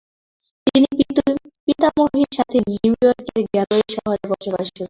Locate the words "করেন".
4.55-4.69